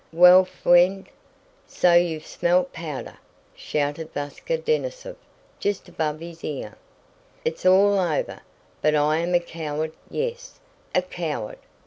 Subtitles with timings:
[0.11, 1.09] "Well, fwiend?
[1.67, 3.19] So you've smelt powdah!"
[3.55, 5.15] shouted Váska Denísov
[5.59, 6.75] just above his ear.
[7.45, 8.39] "It's all over;
[8.81, 10.59] but I am a coward—yes,
[10.95, 11.59] a coward!"